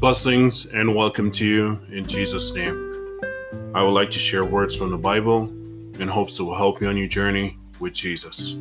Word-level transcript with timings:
Blessings 0.00 0.66
and 0.66 0.94
welcome 0.94 1.30
to 1.30 1.46
you 1.46 1.80
in 1.90 2.04
Jesus' 2.04 2.54
name. 2.54 2.92
I 3.74 3.82
would 3.82 3.92
like 3.92 4.10
to 4.10 4.18
share 4.18 4.44
words 4.44 4.76
from 4.76 4.90
the 4.90 4.98
Bible 4.98 5.44
in 5.98 6.08
hopes 6.08 6.38
it 6.38 6.42
will 6.42 6.56
help 6.56 6.80
you 6.80 6.88
on 6.88 6.96
your 6.96 7.06
journey 7.08 7.58
with 7.80 7.94
Jesus. 7.94 8.52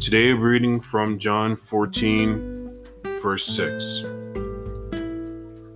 Today, 0.00 0.34
we're 0.34 0.50
reading 0.50 0.80
from 0.80 1.18
John 1.18 1.56
14, 1.56 2.70
verse 3.22 3.46
6. 3.46 4.04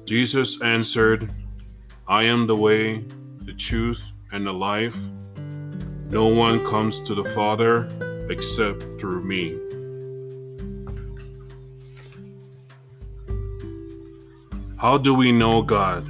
Jesus 0.05 0.60
answered, 0.62 1.32
I 2.06 2.24
am 2.24 2.46
the 2.46 2.56
way, 2.56 3.05
the 3.42 3.55
truth, 3.55 4.10
and 4.32 4.46
the 4.46 4.52
life. 4.52 4.98
No 6.09 6.27
one 6.27 6.66
comes 6.66 7.01
to 7.01 7.14
the 7.14 7.24
Father 7.24 7.88
except 8.28 8.82
through 9.01 9.23
me. 9.24 9.59
How 14.80 14.97
do 14.97 15.12
we 15.12 15.30
know 15.30 15.61
God? 15.61 16.07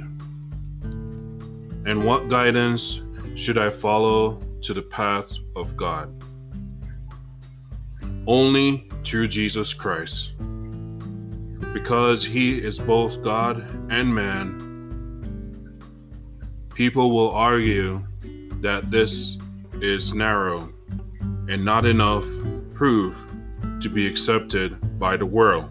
And 1.85 2.05
what 2.05 2.29
guidance 2.29 3.01
should 3.35 3.57
I 3.57 3.69
follow 3.69 4.39
to 4.61 4.73
the 4.73 4.81
path 4.81 5.29
of 5.57 5.75
God? 5.75 6.23
Only 8.25 8.87
through 9.03 9.27
Jesus 9.27 9.73
Christ. 9.73 10.31
Because 11.73 12.23
he 12.23 12.59
is 12.59 12.79
both 12.79 13.21
God 13.21 13.59
and 13.91 14.15
man, 14.15 14.55
people 16.73 17.11
will 17.11 17.31
argue 17.31 18.01
that 18.61 18.89
this 18.89 19.37
is 19.81 20.13
narrow 20.13 20.71
and 21.49 21.65
not 21.65 21.85
enough 21.85 22.25
proof 22.73 23.21
to 23.81 23.89
be 23.89 24.07
accepted 24.07 24.97
by 24.97 25.17
the 25.17 25.25
world. 25.25 25.69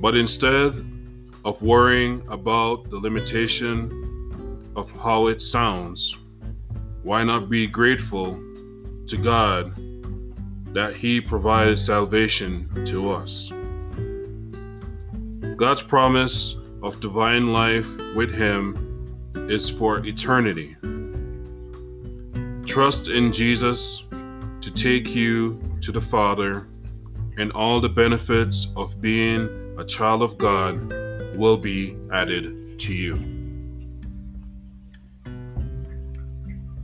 But 0.00 0.16
instead 0.16 0.92
of 1.44 1.62
worrying 1.62 2.22
about 2.28 2.88
the 2.90 2.96
limitation 2.96 4.70
of 4.76 4.90
how 4.92 5.26
it 5.26 5.42
sounds, 5.42 6.16
why 7.02 7.22
not 7.22 7.50
be 7.50 7.66
grateful 7.66 8.40
to 9.06 9.16
God 9.16 9.74
that 10.74 10.94
He 10.94 11.20
provided 11.20 11.78
salvation 11.78 12.68
to 12.86 13.10
us? 13.10 13.52
God's 15.56 15.82
promise 15.82 16.56
of 16.82 16.98
divine 17.00 17.52
life 17.52 17.88
with 18.16 18.34
Him 18.34 18.80
is 19.48 19.68
for 19.68 20.04
eternity. 20.04 20.76
Trust 22.64 23.08
in 23.08 23.30
Jesus 23.30 24.04
to 24.62 24.70
take 24.74 25.14
you 25.14 25.60
to 25.82 25.92
the 25.92 26.00
Father 26.00 26.66
and 27.36 27.52
all 27.52 27.80
the 27.80 27.88
benefits 27.88 28.68
of 28.76 29.00
being 29.00 29.74
a 29.78 29.84
child 29.84 30.22
of 30.22 30.38
God 30.38 31.03
will 31.36 31.56
be 31.56 31.96
added 32.12 32.78
to 32.80 32.92
you. 32.92 33.14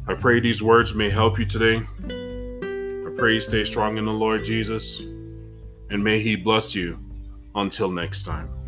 I 0.07 0.15
pray 0.15 0.41
these 0.41 0.63
words 0.63 0.95
may 0.95 1.09
help 1.09 1.39
you 1.39 1.45
today. 1.45 1.77
I 1.77 3.11
pray 3.17 3.35
you 3.35 3.41
stay 3.41 3.65
strong 3.65 3.97
in 3.97 4.05
the 4.05 4.13
Lord 4.13 4.45
Jesus, 4.45 5.01
and 5.01 6.03
may 6.03 6.19
He 6.21 6.37
bless 6.37 6.75
you 6.75 6.99
until 7.55 7.91
next 7.91 8.25
time. 8.25 8.60